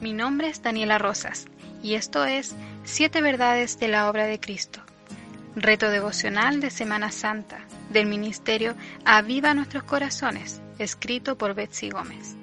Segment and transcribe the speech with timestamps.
[0.00, 1.46] Mi nombre es Daniela Rosas
[1.82, 2.54] y esto es
[2.84, 4.80] Siete Verdades de la Obra de Cristo,
[5.54, 7.58] reto devocional de Semana Santa
[7.90, 12.36] del Ministerio Aviva Nuestros Corazones, escrito por Betsy Gómez.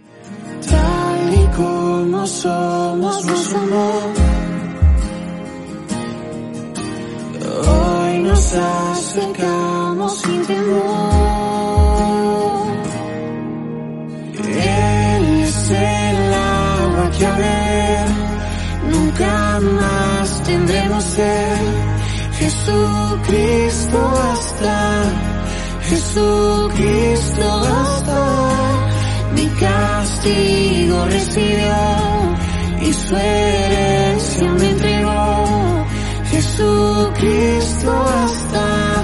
[7.68, 8.56] Hoy nos
[21.02, 21.58] ser.
[22.40, 25.04] Jesucristo basta,
[25.90, 28.24] Jesucristo basta.
[29.36, 31.76] Mi castigo recibió
[32.82, 35.86] y su herencia me entregó.
[36.32, 39.04] Jesucristo basta,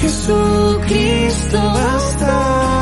[0.00, 2.78] Jesucristo basta.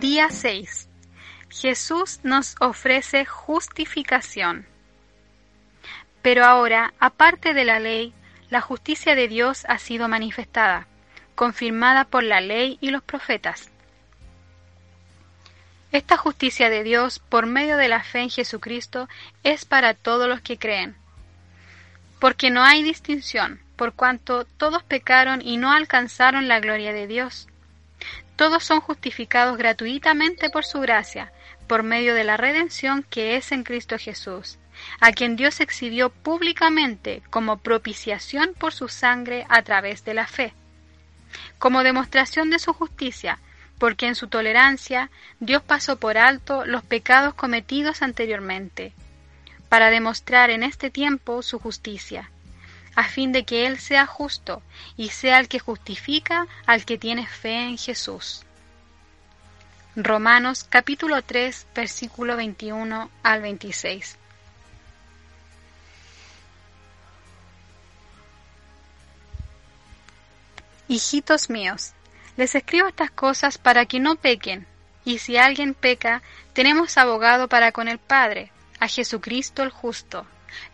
[0.00, 0.89] Día 6.
[1.50, 4.66] Jesús nos ofrece justificación.
[6.22, 8.14] Pero ahora, aparte de la ley,
[8.50, 10.86] la justicia de Dios ha sido manifestada,
[11.34, 13.70] confirmada por la ley y los profetas.
[15.90, 19.08] Esta justicia de Dios, por medio de la fe en Jesucristo,
[19.42, 20.94] es para todos los que creen.
[22.20, 27.48] Porque no hay distinción, por cuanto todos pecaron y no alcanzaron la gloria de Dios.
[28.36, 31.32] Todos son justificados gratuitamente por su gracia,
[31.70, 34.58] por medio de la redención que es en Cristo Jesús,
[34.98, 40.52] a quien Dios exhibió públicamente como propiciación por su sangre a través de la fe,
[41.60, 43.38] como demostración de su justicia,
[43.78, 48.92] porque en su tolerancia Dios pasó por alto los pecados cometidos anteriormente,
[49.68, 52.32] para demostrar en este tiempo su justicia,
[52.96, 54.60] a fin de que Él sea justo
[54.96, 58.44] y sea el que justifica al que tiene fe en Jesús.
[59.96, 64.16] Romanos capítulo 3 versículo 21 al 26.
[70.86, 71.92] Hijitos míos,
[72.36, 74.64] les escribo estas cosas para que no pequen,
[75.04, 76.22] y si alguien peca,
[76.52, 80.24] tenemos abogado para con el Padre, a Jesucristo el justo.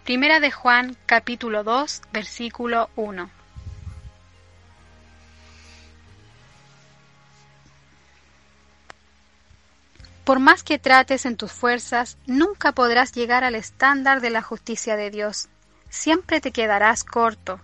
[0.05, 3.31] Primera de Juan capítulo 2 versículo 1.
[10.27, 14.97] Por más que trates en tus fuerzas, nunca podrás llegar al estándar de la justicia
[14.97, 15.49] de Dios.
[15.89, 17.61] Siempre te quedarás corto.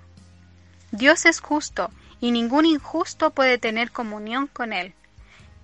[0.92, 1.90] Dios es justo
[2.20, 4.94] y ningún injusto puede tener comunión con Él.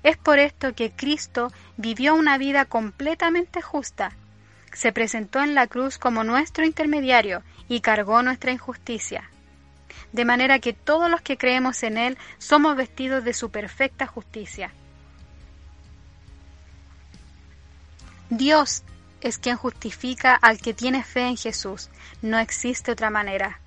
[0.03, 4.17] Es por esto que Cristo vivió una vida completamente justa.
[4.73, 9.31] Se presentó en la cruz como nuestro intermediario y cargó nuestra injusticia.
[10.11, 14.73] De manera que todos los que creemos en Él somos vestidos de su perfecta justicia.
[18.31, 18.83] Dios
[19.21, 21.89] es quien justifica al que tiene fe en Jesús.
[22.22, 23.61] No existe otra manera.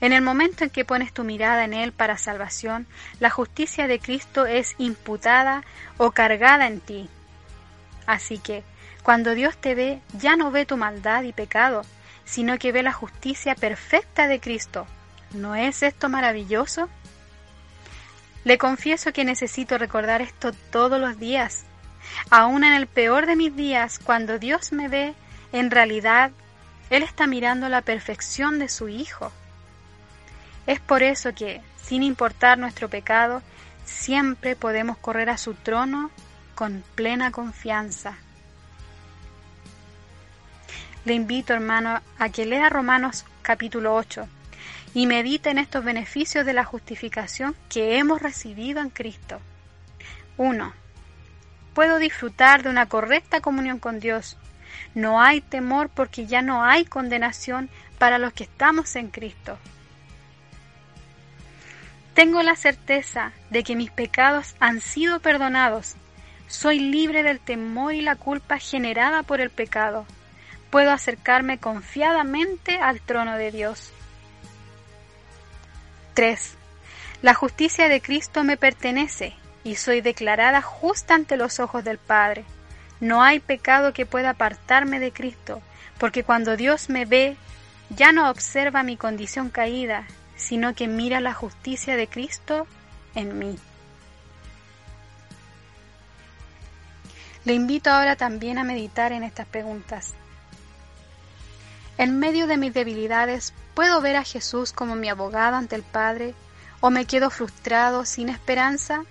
[0.00, 2.86] En el momento en que pones tu mirada en Él para salvación,
[3.20, 5.64] la justicia de Cristo es imputada
[5.96, 7.08] o cargada en ti.
[8.06, 8.62] Así que,
[9.02, 11.82] cuando Dios te ve, ya no ve tu maldad y pecado,
[12.24, 14.86] sino que ve la justicia perfecta de Cristo.
[15.32, 16.88] ¿No es esto maravilloso?
[18.44, 21.64] Le confieso que necesito recordar esto todos los días.
[22.30, 25.14] Aún en el peor de mis días, cuando Dios me ve,
[25.52, 26.30] en realidad
[26.90, 29.32] Él está mirando la perfección de su Hijo.
[30.66, 33.42] Es por eso que, sin importar nuestro pecado,
[33.84, 36.10] siempre podemos correr a su trono
[36.54, 38.16] con plena confianza.
[41.04, 44.26] Le invito, hermano, a que lea Romanos capítulo 8
[44.94, 49.40] y medite en estos beneficios de la justificación que hemos recibido en Cristo.
[50.38, 50.83] 1.
[51.74, 54.36] Puedo disfrutar de una correcta comunión con Dios.
[54.94, 57.68] No hay temor porque ya no hay condenación
[57.98, 59.58] para los que estamos en Cristo.
[62.14, 65.96] Tengo la certeza de que mis pecados han sido perdonados.
[66.46, 70.06] Soy libre del temor y la culpa generada por el pecado.
[70.70, 73.92] Puedo acercarme confiadamente al trono de Dios.
[76.14, 76.54] 3.
[77.22, 82.44] La justicia de Cristo me pertenece y soy declarada justa ante los ojos del Padre.
[83.00, 85.62] No hay pecado que pueda apartarme de Cristo,
[85.98, 87.36] porque cuando Dios me ve,
[87.90, 90.06] ya no observa mi condición caída,
[90.36, 92.66] sino que mira la justicia de Cristo
[93.14, 93.58] en mí.
[97.44, 100.14] Le invito ahora también a meditar en estas preguntas.
[101.98, 106.34] En medio de mis debilidades, ¿puedo ver a Jesús como mi abogado ante el Padre
[106.80, 109.04] o me quedo frustrado, sin esperanza?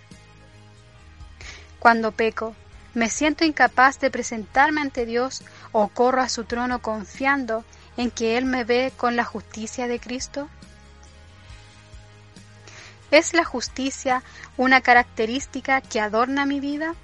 [1.83, 2.55] Cuando peco,
[2.93, 5.43] ¿me siento incapaz de presentarme ante Dios
[5.73, 7.65] o corro a su trono confiando
[7.97, 10.47] en que Él me ve con la justicia de Cristo?
[13.11, 14.23] ¿Es la justicia
[14.55, 16.95] una característica que adorna mi vida?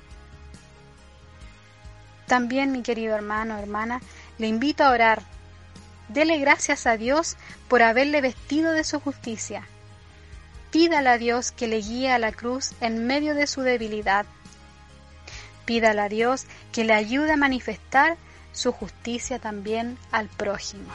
[2.28, 4.00] También, mi querido hermano hermana,
[4.38, 5.24] le invito a orar.
[6.08, 7.36] Dele gracias a Dios
[7.68, 9.68] por haberle vestido de su justicia.
[10.72, 14.26] Pídale a Dios que le guíe a la cruz en medio de su debilidad.
[15.70, 18.18] Pídale a Dios que le ayude a manifestar
[18.54, 20.90] su justicia también al prójimo.